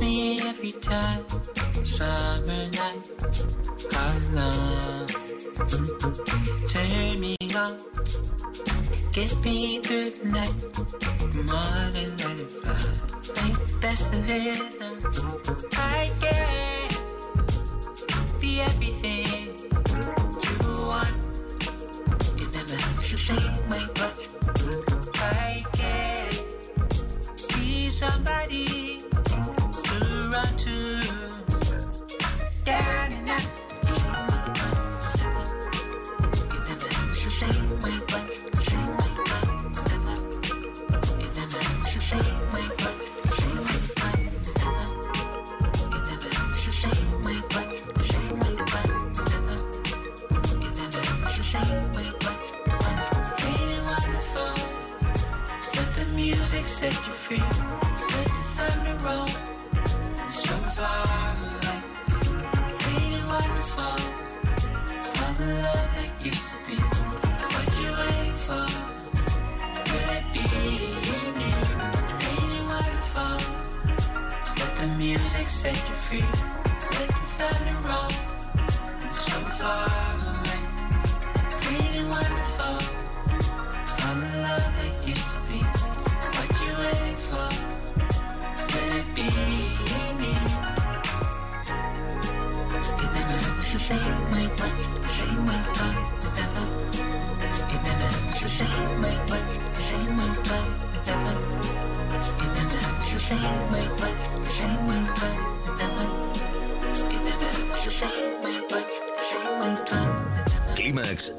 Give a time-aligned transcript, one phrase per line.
[0.00, 1.24] me every time.
[1.84, 3.02] Summer night,
[3.92, 5.10] I love.
[6.68, 7.78] Turn me on,
[9.12, 10.54] give me good night,
[11.34, 13.48] more than let it fly.
[13.48, 15.75] Make best of it.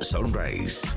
[0.01, 0.96] Sunrise.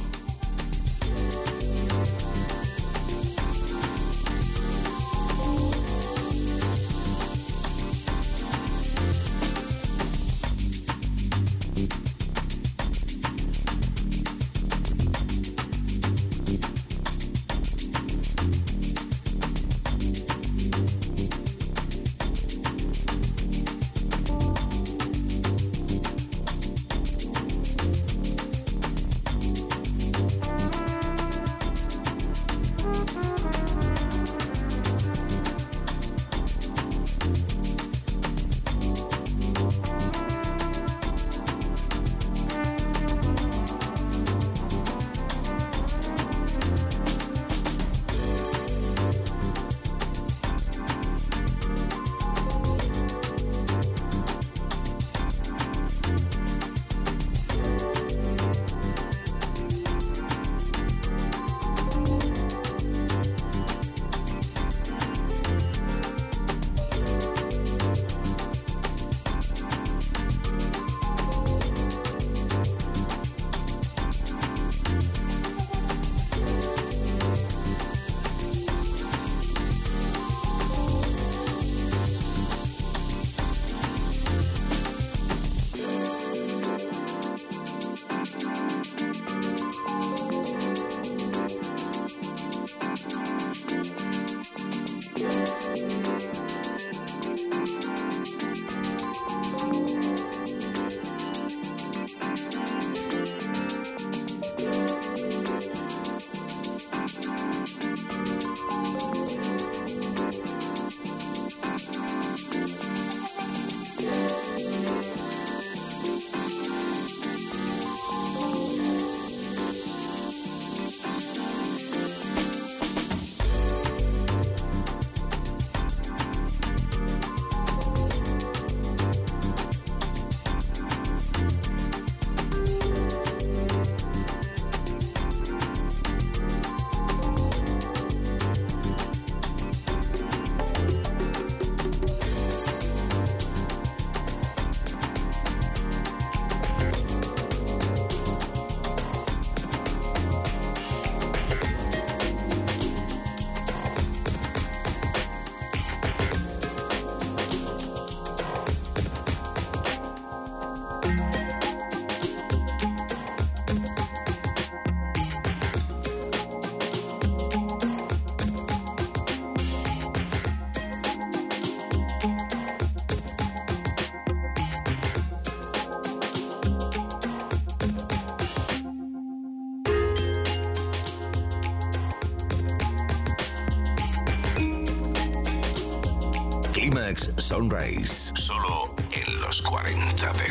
[188.35, 190.50] Solo en los 40 Dents.